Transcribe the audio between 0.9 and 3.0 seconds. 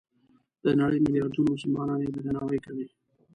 ملیاردونو مسلمانان یې درناوی کوي.